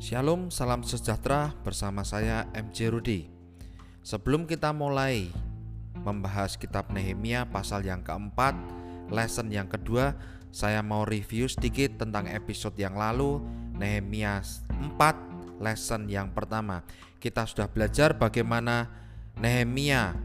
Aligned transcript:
Shalom, 0.00 0.48
salam 0.48 0.80
sejahtera 0.80 1.52
bersama 1.60 2.00
saya 2.08 2.48
MC 2.56 2.88
Rudi. 2.88 3.28
Sebelum 4.00 4.48
kita 4.48 4.72
mulai 4.72 5.28
membahas 5.92 6.56
kitab 6.56 6.88
Nehemia 6.88 7.44
pasal 7.44 7.84
yang 7.84 8.00
keempat, 8.00 8.56
lesson 9.12 9.52
yang 9.52 9.68
kedua, 9.68 10.16
saya 10.48 10.80
mau 10.80 11.04
review 11.04 11.52
sedikit 11.52 12.00
tentang 12.00 12.32
episode 12.32 12.80
yang 12.80 12.96
lalu 12.96 13.44
Nehemia 13.76 14.40
4 14.72 15.60
lesson 15.60 16.08
yang 16.08 16.32
pertama. 16.32 16.80
Kita 17.20 17.44
sudah 17.44 17.68
belajar 17.68 18.16
bagaimana 18.16 18.88
Nehemia 19.36 20.16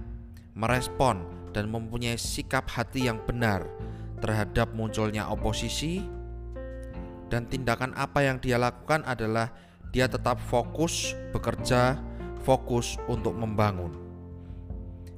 merespon 0.56 1.20
dan 1.52 1.68
mempunyai 1.68 2.16
sikap 2.16 2.72
hati 2.72 3.12
yang 3.12 3.20
benar 3.28 3.68
terhadap 4.24 4.72
munculnya 4.72 5.28
oposisi 5.28 6.00
dan 7.36 7.52
tindakan 7.52 7.92
apa 8.00 8.24
yang 8.24 8.40
dia 8.40 8.56
lakukan 8.56 9.04
adalah 9.04 9.52
dia 9.92 10.08
tetap 10.08 10.40
fokus 10.40 11.12
bekerja, 11.36 12.00
fokus 12.48 12.96
untuk 13.12 13.36
membangun. 13.36 13.92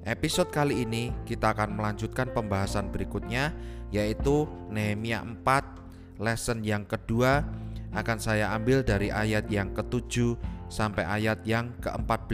Episode 0.02 0.50
kali 0.50 0.82
ini 0.82 1.14
kita 1.30 1.54
akan 1.54 1.78
melanjutkan 1.78 2.34
pembahasan 2.34 2.90
berikutnya 2.90 3.54
yaitu 3.94 4.50
Nehemia 4.74 5.22
4 5.22 6.18
lesson 6.18 6.66
yang 6.66 6.90
kedua 6.90 7.46
akan 7.94 8.18
saya 8.18 8.50
ambil 8.58 8.82
dari 8.82 9.14
ayat 9.14 9.46
yang 9.54 9.70
ketujuh 9.78 10.42
sampai 10.74 11.06
ayat 11.06 11.46
yang 11.46 11.70
ke-14. 11.86 12.34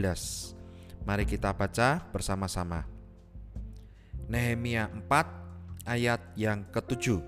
Mari 1.03 1.27
kita 1.27 1.51
baca 1.51 1.99
bersama-sama. 2.07 2.87
Nehemia 4.31 4.87
4 4.87 5.91
ayat 5.91 6.23
yang 6.39 6.63
ketujuh. 6.71 7.19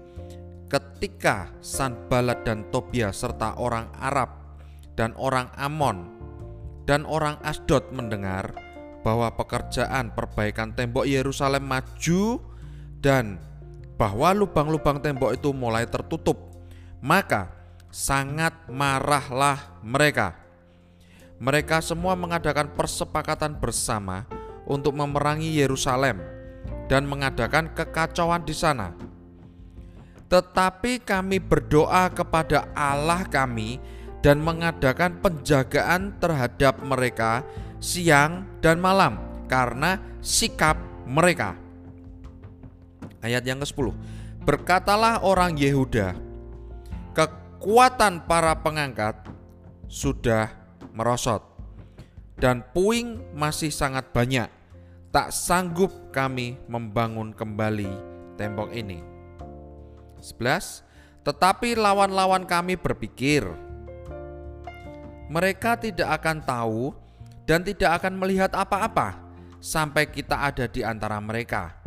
Ketika 0.66 1.54
Sanbalat 1.62 2.42
dan 2.42 2.66
Tobia 2.74 3.14
serta 3.14 3.54
orang 3.62 3.86
Arab 4.02 4.58
dan 4.98 5.14
orang 5.14 5.54
Amon 5.54 6.10
dan 6.90 7.06
orang 7.06 7.38
Asdod 7.46 7.94
mendengar 7.94 8.50
bahwa 9.06 9.30
pekerjaan 9.38 10.10
perbaikan 10.18 10.74
tembok 10.74 11.06
Yerusalem 11.06 11.70
maju 11.70 12.42
dan 12.98 13.38
bahwa 14.02 14.34
lubang-lubang 14.34 14.98
tembok 14.98 15.38
itu 15.38 15.54
mulai 15.54 15.86
tertutup, 15.86 16.58
maka 16.98 17.54
sangat 17.94 18.58
marahlah 18.66 19.62
mereka. 19.86 20.34
Mereka 21.38 21.86
semua 21.86 22.18
mengadakan 22.18 22.74
persepakatan 22.74 23.62
bersama 23.62 24.26
untuk 24.66 24.98
memerangi 24.98 25.54
Yerusalem 25.54 26.18
dan 26.90 27.06
mengadakan 27.06 27.70
kekacauan 27.78 28.42
di 28.42 28.56
sana. 28.58 29.05
Tetapi 30.26 31.06
kami 31.06 31.38
berdoa 31.38 32.10
kepada 32.10 32.66
Allah 32.74 33.24
kami 33.30 33.78
dan 34.26 34.42
mengadakan 34.42 35.22
penjagaan 35.22 36.18
terhadap 36.18 36.82
mereka 36.82 37.46
siang 37.78 38.50
dan 38.58 38.82
malam 38.82 39.22
karena 39.46 40.02
sikap 40.26 40.82
mereka. 41.06 41.54
Ayat 43.22 43.46
yang 43.46 43.62
ke-10. 43.62 43.94
Berkatalah 44.46 45.22
orang 45.26 45.58
Yehuda, 45.58 46.14
kekuatan 47.14 48.26
para 48.26 48.54
pengangkat 48.62 49.18
sudah 49.90 50.50
merosot 50.94 51.42
dan 52.38 52.62
puing 52.74 53.22
masih 53.34 53.70
sangat 53.74 54.10
banyak. 54.14 54.50
Tak 55.10 55.32
sanggup 55.32 56.12
kami 56.12 56.60
membangun 56.68 57.32
kembali 57.32 57.90
tembok 58.36 58.70
ini. 58.76 59.15
11. 60.26 60.82
Tetapi 61.22 61.78
lawan-lawan 61.78 62.46
kami 62.50 62.78
berpikir, 62.78 63.46
mereka 65.30 65.78
tidak 65.78 66.22
akan 66.22 66.42
tahu 66.42 66.94
dan 67.46 67.62
tidak 67.62 68.02
akan 68.02 68.14
melihat 68.18 68.54
apa-apa 68.54 69.18
sampai 69.62 70.10
kita 70.10 70.50
ada 70.50 70.66
di 70.70 70.82
antara 70.86 71.18
mereka. 71.22 71.78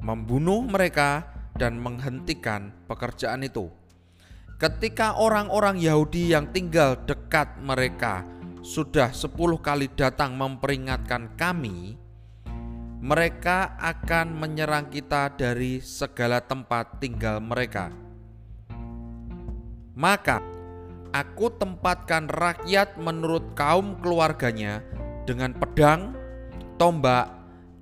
Membunuh 0.00 0.64
mereka 0.64 1.24
dan 1.56 1.80
menghentikan 1.80 2.72
pekerjaan 2.88 3.44
itu. 3.44 3.68
Ketika 4.56 5.20
orang-orang 5.20 5.76
Yahudi 5.80 6.32
yang 6.32 6.48
tinggal 6.52 6.96
dekat 7.04 7.60
mereka 7.60 8.24
sudah 8.64 9.12
sepuluh 9.12 9.60
kali 9.60 9.92
datang 9.92 10.40
memperingatkan 10.40 11.36
kami, 11.36 12.00
mereka 13.04 13.76
akan 13.76 14.32
menyerang 14.32 14.88
kita 14.88 15.28
dari 15.36 15.84
segala 15.84 16.40
tempat 16.40 17.04
tinggal 17.04 17.36
mereka. 17.44 17.92
Maka 19.92 20.54
Aku 21.14 21.46
tempatkan 21.46 22.26
rakyat 22.26 22.98
menurut 22.98 23.54
kaum 23.54 23.94
keluarganya 24.02 24.82
dengan 25.22 25.54
pedang, 25.54 26.10
tombak, 26.74 27.30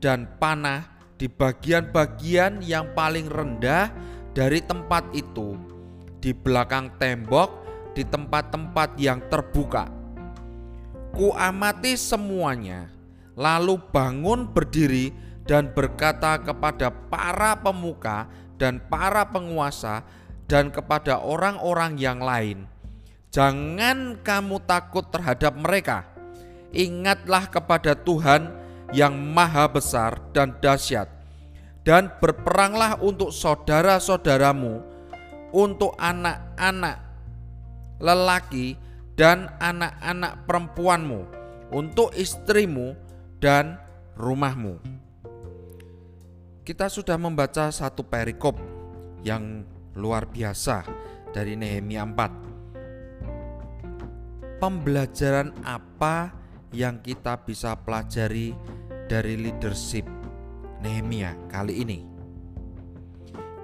dan 0.05 0.29
panah 0.37 0.85
di 1.17 1.33
bagian-bagian 1.33 2.61
yang 2.61 2.93
paling 2.93 3.33
rendah 3.33 3.89
dari 4.37 4.61
tempat 4.61 5.09
itu, 5.17 5.57
di 6.21 6.37
belakang 6.37 6.93
tembok, 7.01 7.65
di 7.97 8.05
tempat-tempat 8.05 9.01
yang 9.01 9.25
terbuka. 9.33 9.89
Kuamati 11.17 11.97
semuanya, 11.97 12.93
lalu 13.39 13.81
bangun 13.91 14.49
berdiri 14.51 15.13
dan 15.49 15.73
berkata 15.73 16.39
kepada 16.39 16.91
para 16.91 17.59
pemuka 17.59 18.31
dan 18.57 18.79
para 18.87 19.27
penguasa 19.27 20.07
dan 20.47 20.69
kepada 20.69 21.19
orang-orang 21.19 21.97
yang 21.97 22.21
lain, 22.21 22.69
Jangan 23.33 24.21
kamu 24.21 24.61
takut 24.69 25.09
terhadap 25.09 25.57
mereka. 25.57 26.05
Ingatlah 26.69 27.49
kepada 27.49 27.97
Tuhan 27.97 28.53
yang 28.93 29.17
maha 29.17 29.65
besar 29.73 30.21
dan 30.37 30.53
dahsyat. 30.61 31.09
Dan 31.81 32.13
berperanglah 32.21 33.01
untuk 33.01 33.33
saudara-saudaramu, 33.33 34.85
untuk 35.49 35.97
anak-anak 35.97 37.01
lelaki 37.99 38.77
dan 39.17 39.49
anak-anak 39.59 40.45
perempuanmu, 40.45 41.21
untuk 41.73 42.13
istrimu 42.13 42.95
dan 43.43 43.75
rumahmu. 44.15 44.79
Kita 46.63 46.87
sudah 46.87 47.19
membaca 47.19 47.75
satu 47.75 48.07
perikop 48.07 48.55
yang 49.27 49.67
luar 49.99 50.31
biasa 50.31 50.87
dari 51.35 51.59
Nehemia 51.59 52.07
4 52.07 52.53
pembelajaran 54.63 55.51
apa 55.67 56.31
yang 56.71 57.03
kita 57.03 57.35
bisa 57.43 57.75
pelajari 57.75 58.55
dari 59.11 59.35
leadership 59.35 60.07
Nehemia 60.79 61.35
kali 61.51 61.83
ini? 61.83 62.07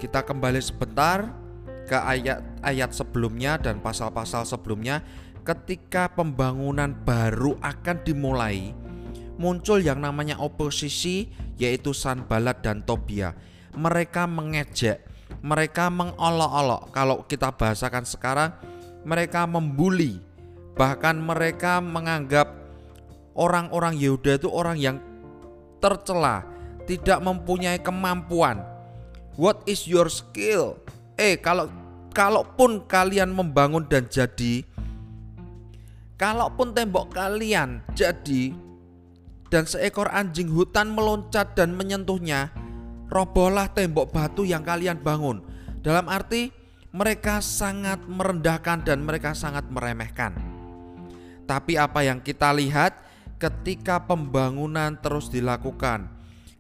Kita 0.03 0.27
kembali 0.27 0.59
sebentar 0.59 1.31
ke 1.87 1.95
ayat-ayat 1.95 2.91
sebelumnya 2.91 3.63
dan 3.63 3.79
pasal-pasal 3.79 4.43
sebelumnya 4.43 5.07
ketika 5.47 6.11
pembangunan 6.11 6.91
baru 6.91 7.55
akan 7.63 8.03
dimulai 8.03 8.75
muncul 9.39 9.81
yang 9.81 10.03
namanya 10.03 10.37
oposisi 10.43 11.31
yaitu 11.57 11.95
Sanbalat 11.95 12.61
dan 12.61 12.83
Tobia. 12.83 13.33
Mereka 13.79 14.27
mengejek, 14.27 15.07
mereka 15.41 15.89
mengolok-olok. 15.89 16.91
Kalau 16.91 17.17
kita 17.25 17.55
bahasakan 17.55 18.05
sekarang, 18.05 18.51
mereka 19.07 19.47
membuli 19.47 20.29
Bahkan 20.79 21.19
mereka 21.19 21.83
menganggap 21.83 22.55
orang-orang 23.35 23.99
Yehuda 23.99 24.39
itu 24.39 24.47
orang 24.47 24.79
yang 24.79 25.03
tercela, 25.83 26.47
tidak 26.87 27.19
mempunyai 27.19 27.83
kemampuan. 27.83 28.63
What 29.35 29.67
is 29.67 29.91
your 29.91 30.07
skill? 30.07 30.79
Eh, 31.19 31.35
kalau 31.43 31.67
kalaupun 32.15 32.87
kalian 32.87 33.35
membangun 33.35 33.91
dan 33.91 34.07
jadi 34.07 34.63
kalaupun 36.15 36.71
tembok 36.75 37.11
kalian 37.11 37.83
jadi 37.99 38.55
dan 39.49 39.65
seekor 39.65 40.13
anjing 40.13 40.53
hutan 40.53 40.93
meloncat 40.93 41.57
dan 41.57 41.73
menyentuhnya, 41.73 42.53
robohlah 43.09 43.73
tembok 43.73 44.13
batu 44.13 44.45
yang 44.45 44.65
kalian 44.65 45.01
bangun. 45.01 45.41
Dalam 45.81 46.09
arti 46.09 46.53
mereka 46.93 47.41
sangat 47.41 48.05
merendahkan 48.05 48.85
dan 48.85 49.05
mereka 49.05 49.33
sangat 49.33 49.69
meremehkan. 49.69 50.37
Tapi 51.49 51.81
apa 51.81 52.05
yang 52.05 52.21
kita 52.21 52.53
lihat 52.53 52.97
ketika 53.41 54.05
pembangunan 54.05 54.97
terus 55.01 55.33
dilakukan, 55.33 56.13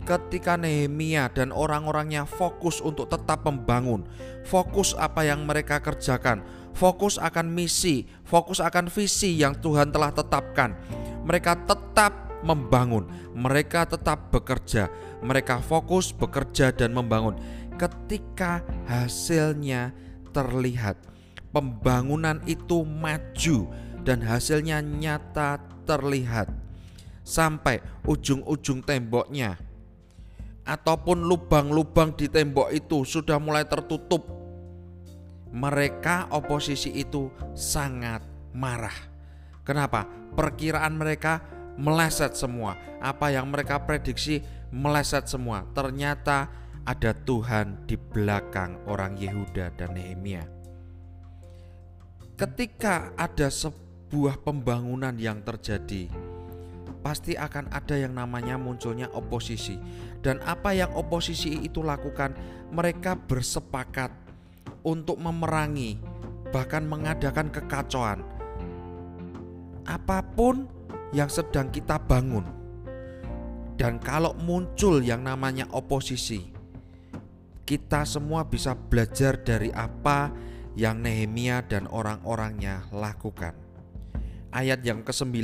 ketika 0.08 0.56
Nehemia 0.56 1.28
dan 1.28 1.52
orang-orangnya 1.52 2.24
fokus 2.24 2.80
untuk 2.80 3.12
tetap 3.12 3.44
membangun, 3.44 4.08
fokus 4.48 4.96
apa 4.96 5.28
yang 5.28 5.44
mereka 5.44 5.84
kerjakan, 5.84 6.40
fokus 6.72 7.20
akan 7.20 7.52
misi, 7.52 8.08
fokus 8.24 8.64
akan 8.64 8.88
visi 8.88 9.36
yang 9.36 9.52
Tuhan 9.60 9.92
telah 9.92 10.08
tetapkan. 10.14 10.72
Mereka 11.28 11.68
tetap 11.68 12.27
membangun, 12.44 13.06
mereka 13.34 13.88
tetap 13.88 14.30
bekerja, 14.30 14.90
mereka 15.22 15.58
fokus 15.62 16.14
bekerja 16.14 16.70
dan 16.74 16.94
membangun. 16.94 17.38
Ketika 17.78 18.62
hasilnya 18.90 19.94
terlihat, 20.34 20.98
pembangunan 21.54 22.42
itu 22.44 22.82
maju 22.82 23.70
dan 24.02 24.22
hasilnya 24.22 24.82
nyata 24.82 25.62
terlihat 25.86 26.50
sampai 27.22 27.80
ujung-ujung 28.08 28.82
temboknya 28.82 29.60
ataupun 30.68 31.24
lubang-lubang 31.24 32.12
di 32.12 32.28
tembok 32.28 32.68
itu 32.72 33.04
sudah 33.04 33.40
mulai 33.40 33.64
tertutup 33.64 34.38
mereka 35.48 36.28
oposisi 36.28 36.92
itu 36.92 37.32
sangat 37.56 38.20
marah. 38.52 38.94
Kenapa? 39.64 40.04
Perkiraan 40.36 40.96
mereka 40.96 41.40
meleset 41.78 42.34
semua. 42.34 42.76
Apa 42.98 43.30
yang 43.30 43.48
mereka 43.48 43.78
prediksi 43.86 44.42
meleset 44.74 45.30
semua. 45.30 45.64
Ternyata 45.72 46.50
ada 46.84 47.12
Tuhan 47.14 47.86
di 47.86 47.94
belakang 47.94 48.84
orang 48.90 49.16
Yehuda 49.16 49.72
dan 49.78 49.94
Nehemia. 49.94 50.44
Ketika 52.38 53.12
ada 53.18 53.50
sebuah 53.50 54.42
pembangunan 54.46 55.14
yang 55.18 55.42
terjadi, 55.42 56.06
pasti 57.02 57.34
akan 57.34 57.70
ada 57.74 57.98
yang 57.98 58.14
namanya 58.14 58.54
munculnya 58.56 59.10
oposisi. 59.10 59.74
Dan 60.22 60.38
apa 60.46 60.74
yang 60.74 60.94
oposisi 60.94 61.62
itu 61.66 61.82
lakukan, 61.82 62.34
mereka 62.70 63.18
bersepakat 63.18 64.10
untuk 64.86 65.18
memerangi, 65.18 65.98
bahkan 66.54 66.86
mengadakan 66.86 67.50
kekacauan. 67.50 68.22
Apa 69.82 70.20
pun 70.22 70.77
yang 71.14 71.28
sedang 71.32 71.72
kita 71.72 71.96
bangun, 71.96 72.44
dan 73.78 74.02
kalau 74.02 74.34
muncul 74.42 74.98
yang 74.98 75.22
namanya 75.22 75.70
oposisi, 75.70 76.50
kita 77.62 78.02
semua 78.02 78.42
bisa 78.42 78.74
belajar 78.74 79.38
dari 79.38 79.70
apa 79.70 80.34
yang 80.74 80.98
Nehemia 80.98 81.62
dan 81.62 81.86
orang-orangnya 81.86 82.88
lakukan. 82.90 83.54
Ayat 84.50 84.80
yang 84.82 85.06
ke-9, 85.06 85.36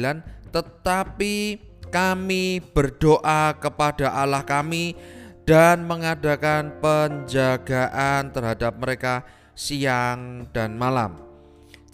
tetapi 0.51 1.61
kami 1.95 2.59
berdoa 2.59 3.55
kepada 3.55 4.11
Allah 4.11 4.43
kami 4.43 4.99
dan 5.45 5.85
mengadakan 5.85 6.75
penjagaan 6.81 8.33
terhadap 8.33 8.75
mereka 8.81 9.23
siang 9.53 10.49
dan 10.51 10.75
malam. 10.75 11.21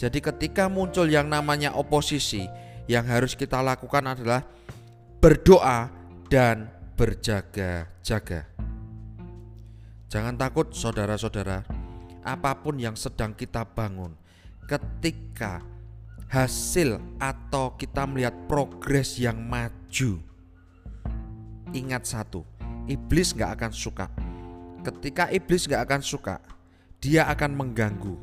Jadi 0.01 0.25
ketika 0.25 0.71
muncul 0.73 1.05
yang 1.11 1.29
namanya 1.29 1.77
oposisi, 1.77 2.49
yang 2.91 3.07
harus 3.07 3.39
kita 3.39 3.63
lakukan 3.63 4.03
adalah 4.03 4.43
berdoa 5.23 5.87
dan 6.27 6.67
berjaga-jaga. 6.99 8.51
Jangan 10.11 10.35
takut 10.35 10.75
saudara-saudara, 10.75 11.63
apa 12.27 12.53
pun 12.59 12.83
yang 12.83 12.99
sedang 12.99 13.31
kita 13.31 13.63
bangun, 13.63 14.11
ketika 14.67 15.63
hasil 16.27 16.99
atau 17.23 17.79
kita 17.79 18.11
melihat 18.11 18.35
progres 18.51 19.23
yang 19.23 19.39
maju, 19.39 20.19
ingat 21.71 22.11
satu, 22.11 22.43
iblis 22.91 23.31
nggak 23.39 23.55
akan 23.55 23.71
suka. 23.71 24.11
Ketika 24.83 25.31
iblis 25.31 25.71
nggak 25.71 25.87
akan 25.87 26.03
suka, 26.03 26.43
dia 26.99 27.31
akan 27.31 27.55
mengganggu. 27.55 28.19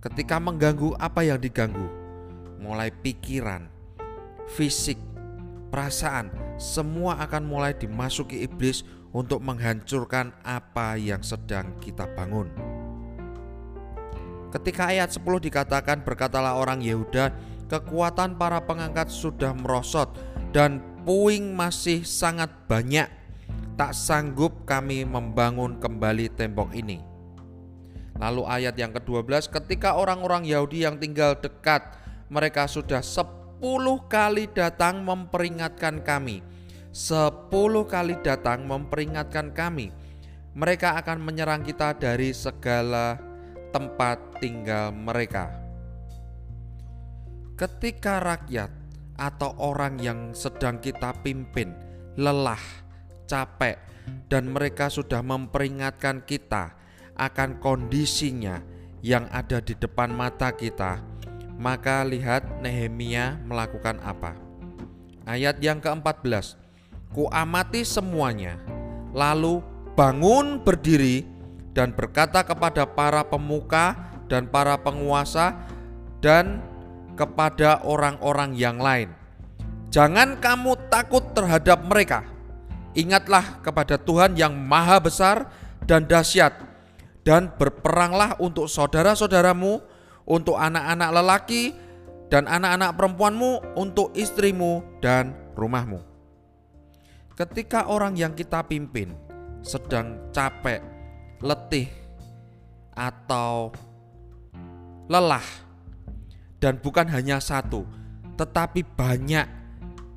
Ketika 0.00 0.40
mengganggu, 0.40 0.96
apa 0.96 1.20
yang 1.20 1.36
diganggu? 1.36 1.84
Mulai 2.64 2.88
pikiran, 2.88 3.75
fisik, 4.50 4.98
perasaan, 5.74 6.30
semua 6.56 7.18
akan 7.22 7.42
mulai 7.44 7.72
dimasuki 7.74 8.46
iblis 8.46 8.86
untuk 9.10 9.40
menghancurkan 9.42 10.32
apa 10.44 10.96
yang 11.00 11.20
sedang 11.24 11.72
kita 11.80 12.04
bangun. 12.14 12.52
Ketika 14.52 14.88
ayat 14.88 15.12
10 15.12 15.24
dikatakan 15.42 16.00
berkatalah 16.06 16.56
orang 16.56 16.80
Yehuda, 16.80 17.34
kekuatan 17.66 18.38
para 18.38 18.62
pengangkat 18.62 19.10
sudah 19.10 19.52
merosot 19.52 20.14
dan 20.54 20.80
puing 21.04 21.52
masih 21.52 22.06
sangat 22.06 22.48
banyak 22.70 23.10
tak 23.76 23.92
sanggup 23.92 24.64
kami 24.64 25.04
membangun 25.04 25.76
kembali 25.76 26.32
tembok 26.32 26.72
ini. 26.72 27.04
Lalu 28.16 28.48
ayat 28.48 28.72
yang 28.80 28.96
ke-12 28.96 29.52
ketika 29.52 30.00
orang-orang 30.00 30.48
Yahudi 30.48 30.88
yang 30.88 30.96
tinggal 30.96 31.36
dekat 31.36 31.84
mereka 32.32 32.64
sudah 32.64 33.04
sepuluh 33.56 34.04
kali 34.04 34.52
datang 34.52 35.00
memperingatkan 35.00 36.04
kami. 36.04 36.44
Sepuluh 36.92 37.88
kali 37.88 38.20
datang 38.20 38.68
memperingatkan 38.68 39.56
kami. 39.56 39.88
Mereka 40.52 41.00
akan 41.00 41.24
menyerang 41.24 41.64
kita 41.64 41.96
dari 41.96 42.36
segala 42.36 43.16
tempat 43.72 44.44
tinggal 44.44 44.92
mereka. 44.92 45.48
Ketika 47.56 48.20
rakyat 48.20 48.68
atau 49.16 49.56
orang 49.56 50.04
yang 50.04 50.36
sedang 50.36 50.76
kita 50.76 51.16
pimpin 51.24 51.72
lelah 52.20 52.60
capek, 53.24 53.80
dan 54.28 54.52
mereka 54.52 54.92
sudah 54.92 55.24
memperingatkan 55.24 56.28
kita 56.28 56.76
akan 57.16 57.56
kondisinya 57.56 58.60
yang 59.00 59.24
ada 59.32 59.64
di 59.64 59.72
depan 59.72 60.12
mata 60.12 60.52
kita. 60.52 61.15
Maka 61.56 62.04
lihat 62.04 62.60
Nehemia 62.60 63.40
melakukan 63.48 63.96
apa. 64.04 64.36
Ayat 65.24 65.58
yang 65.58 65.80
ke-14. 65.80 66.54
Kuamati 67.16 67.80
semuanya, 67.82 68.60
lalu 69.16 69.64
bangun 69.96 70.60
berdiri 70.60 71.24
dan 71.72 71.96
berkata 71.96 72.44
kepada 72.44 72.84
para 72.84 73.24
pemuka 73.24 73.96
dan 74.28 74.44
para 74.44 74.76
penguasa 74.76 75.56
dan 76.20 76.60
kepada 77.16 77.80
orang-orang 77.88 78.52
yang 78.52 78.76
lain. 78.76 79.08
Jangan 79.88 80.36
kamu 80.36 80.76
takut 80.92 81.24
terhadap 81.32 81.80
mereka 81.88 82.36
Ingatlah 82.96 83.60
kepada 83.60 84.00
Tuhan 84.00 84.40
yang 84.40 84.56
maha 84.56 84.96
besar 84.96 85.52
dan 85.84 86.08
dahsyat 86.08 86.56
dan 87.28 87.52
berperanglah 87.52 88.40
untuk 88.40 88.72
saudara-saudaramu, 88.72 89.84
untuk 90.26 90.58
anak-anak 90.58 91.10
lelaki 91.14 91.72
dan 92.26 92.50
anak-anak 92.50 92.98
perempuanmu, 92.98 93.78
untuk 93.78 94.10
istrimu 94.18 94.82
dan 94.98 95.30
rumahmu. 95.54 96.02
Ketika 97.38 97.86
orang 97.86 98.18
yang 98.18 98.34
kita 98.34 98.66
pimpin 98.66 99.14
sedang 99.62 100.18
capek, 100.34 100.82
letih, 101.38 101.86
atau 102.96 103.70
lelah, 105.06 105.44
dan 106.58 106.82
bukan 106.82 107.06
hanya 107.06 107.38
satu, 107.38 107.86
tetapi 108.34 108.82
banyak 108.82 109.46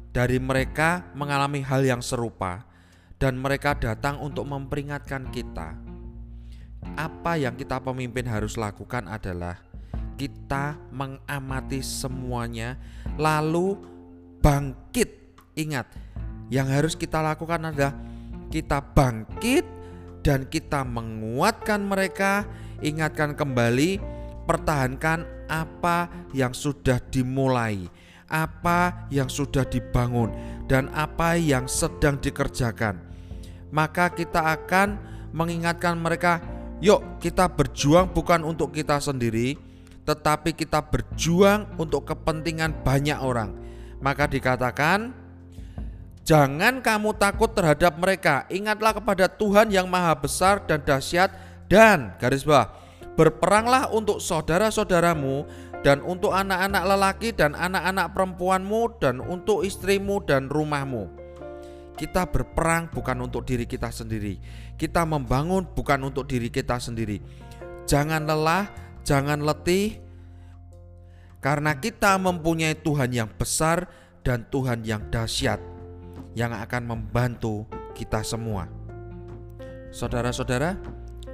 dari 0.09 0.41
mereka 0.41 1.05
mengalami 1.13 1.61
hal 1.61 1.85
yang 1.85 2.01
serupa 2.01 2.65
dan 3.21 3.37
mereka 3.37 3.77
datang 3.77 4.17
untuk 4.17 4.47
memperingatkan 4.49 5.29
kita. 5.29 5.77
Apa 6.95 7.35
yang 7.35 7.59
kita 7.59 7.83
pemimpin 7.83 8.25
harus 8.25 8.55
lakukan 8.55 9.05
adalah 9.05 9.68
kita 10.19 10.75
mengamati 10.91 11.79
semuanya 11.79 12.75
lalu 13.15 13.79
bangkit. 14.43 15.15
Ingat, 15.55 15.88
yang 16.51 16.67
harus 16.67 16.99
kita 16.99 17.23
lakukan 17.23 17.71
adalah 17.71 17.95
kita 18.51 18.83
bangkit 18.83 19.63
dan 20.19 20.43
kita 20.51 20.83
menguatkan 20.83 21.79
mereka, 21.88 22.43
ingatkan 22.83 23.31
kembali, 23.31 24.03
pertahankan 24.43 25.23
apa 25.47 26.11
yang 26.35 26.51
sudah 26.51 26.99
dimulai, 27.07 27.88
apa 28.27 29.07
yang 29.07 29.31
sudah 29.31 29.63
dibangun, 29.63 30.35
dan 30.67 30.91
apa 30.91 31.39
yang 31.39 31.71
sedang 31.71 32.19
dikerjakan 32.19 33.09
maka 33.69 34.09
kita 34.13 34.57
akan 34.57 34.97
mengingatkan 35.29 35.97
mereka, 35.97 36.41
"Yuk, 36.81 37.21
kita 37.21 37.45
berjuang 37.49 38.09
bukan 38.11 38.41
untuk 38.41 38.73
kita 38.73 38.97
sendiri, 38.97 39.57
tetapi 40.09 40.57
kita 40.57 40.81
berjuang 40.81 41.77
untuk 41.77 42.09
kepentingan 42.09 42.81
banyak 42.81 43.21
orang." 43.21 43.53
Maka 44.01 44.25
dikatakan, 44.25 45.13
"Jangan 46.25 46.81
kamu 46.81 47.13
takut 47.21 47.53
terhadap 47.53 47.93
mereka. 48.01 48.49
Ingatlah 48.49 48.97
kepada 48.97 49.29
Tuhan 49.29 49.69
yang 49.69 49.85
Maha 49.85 50.17
Besar 50.17 50.65
dan 50.65 50.81
dahsyat, 50.81 51.29
dan 51.69 52.17
garis 52.17 52.41
bawah, 52.41 52.73
berperanglah 53.13 53.93
untuk 53.93 54.17
saudara-saudaramu." 54.17 55.69
dan 55.79 56.03
untuk 56.03 56.35
anak-anak 56.35 56.83
lelaki 56.83 57.29
dan 57.31 57.55
anak-anak 57.55 58.11
perempuanmu 58.11 58.99
dan 58.99 59.23
untuk 59.23 59.63
istrimu 59.63 60.19
dan 60.27 60.51
rumahmu. 60.51 61.07
Kita 61.95 62.27
berperang 62.27 62.87
bukan 62.91 63.27
untuk 63.27 63.43
diri 63.43 63.67
kita 63.67 63.91
sendiri. 63.91 64.39
Kita 64.79 65.03
membangun 65.03 65.67
bukan 65.75 65.99
untuk 66.07 66.31
diri 66.31 66.47
kita 66.47 66.79
sendiri. 66.79 67.19
Jangan 67.83 68.23
lelah, 68.23 68.71
jangan 69.09 69.41
letih, 69.41 69.97
karena 71.41 71.73
kita 71.73 72.13
mempunyai 72.21 72.77
Tuhan 72.77 73.09
yang 73.09 73.25
besar 73.33 73.89
dan 74.21 74.45
Tuhan 74.53 74.85
yang 74.85 75.01
dahsyat 75.09 75.57
yang 76.37 76.53
akan 76.53 76.93
membantu 76.93 77.65
kita 77.97 78.21
semua. 78.21 78.69
Saudara-saudara, 79.89 80.77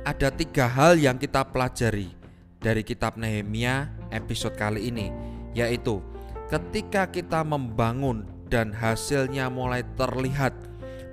ada 0.08 0.30
tiga 0.32 0.72
hal 0.72 0.96
yang 0.96 1.20
kita 1.20 1.44
pelajari 1.52 2.16
dari 2.64 2.80
kitab 2.80 3.20
Nehemia 3.20 3.92
episode 4.16 4.56
kali 4.56 4.88
ini, 4.88 5.12
yaitu 5.52 6.00
ketika 6.48 7.12
kita 7.12 7.44
membangun 7.44 8.24
dan 8.48 8.72
hasilnya 8.72 9.52
mulai 9.52 9.84
terlihat, 10.00 10.56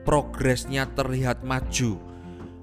progresnya 0.06 0.86
terlihat 0.94 1.42
maju, 1.42 1.98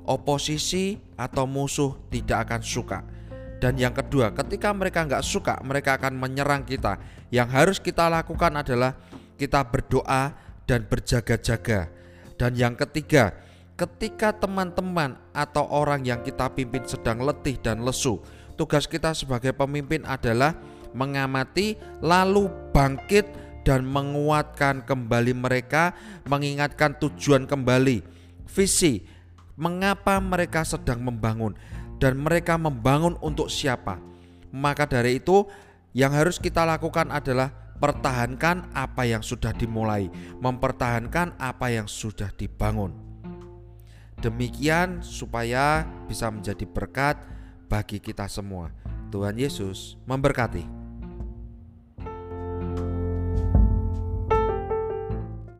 oposisi 0.07 1.03
atau 1.19 1.43
musuh 1.43 1.99
tidak 2.07 2.47
akan 2.47 2.63
suka. 2.63 3.18
Dan 3.59 3.75
yang 3.75 3.91
kedua, 3.91 4.31
ketika 4.31 4.71
mereka 4.71 5.03
nggak 5.03 5.23
suka, 5.23 5.59
mereka 5.67 5.99
akan 5.99 6.15
menyerang 6.15 6.63
kita. 6.63 6.95
Yang 7.27 7.49
harus 7.51 7.77
kita 7.83 8.07
lakukan 8.07 8.55
adalah 8.55 8.95
kita 9.35 9.67
berdoa 9.67 10.31
dan 10.63 10.87
berjaga-jaga. 10.87 11.91
Dan 12.39 12.55
yang 12.55 12.79
ketiga, 12.79 13.35
ketika 13.75 14.31
teman-teman 14.31 15.19
atau 15.35 15.67
orang 15.67 16.07
yang 16.07 16.23
kita 16.23 16.47
pimpin 16.55 16.87
sedang 16.87 17.19
letih 17.19 17.59
dan 17.59 17.83
lesu, 17.83 18.23
tugas 18.55 18.87
kita 18.87 19.11
sebagai 19.11 19.51
pemimpin 19.51 20.07
adalah 20.07 20.55
mengamati, 20.95 21.75
lalu 21.99 22.47
bangkit 22.71 23.27
dan 23.67 23.83
menguatkan 23.83 24.87
kembali 24.87 25.35
mereka, 25.35 25.91
mengingatkan 26.31 26.95
tujuan 26.95 27.43
kembali, 27.43 28.07
visi, 28.47 29.03
mengapa 29.59 30.15
mereka 30.23 30.63
sedang 30.63 31.03
membangun 31.03 31.51
dan 31.99 32.17
mereka 32.17 32.55
membangun 32.55 33.19
untuk 33.19 33.51
siapa. 33.51 33.99
Maka 34.49 34.89
dari 34.89 35.21
itu, 35.21 35.45
yang 35.93 36.15
harus 36.15 36.41
kita 36.41 36.65
lakukan 36.65 37.13
adalah 37.13 37.53
pertahankan 37.77 38.71
apa 38.73 39.05
yang 39.05 39.21
sudah 39.21 39.53
dimulai, 39.53 40.09
mempertahankan 40.41 41.37
apa 41.37 41.69
yang 41.69 41.85
sudah 41.85 42.31
dibangun. 42.33 42.91
Demikian 44.19 44.99
supaya 44.99 45.87
bisa 46.07 46.27
menjadi 46.27 46.67
berkat 46.67 47.23
bagi 47.71 48.03
kita 48.03 48.27
semua. 48.27 48.73
Tuhan 49.13 49.39
Yesus 49.39 49.95
memberkati. 50.03 50.88